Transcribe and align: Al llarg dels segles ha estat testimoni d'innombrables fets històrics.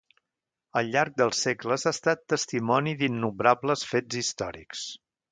Al 0.79 0.87
llarg 0.93 1.17
dels 1.21 1.41
segles 1.47 1.83
ha 1.85 1.91
estat 1.95 2.23
testimoni 2.33 2.93
d'innombrables 3.01 3.83
fets 3.91 4.17
històrics. 4.23 4.87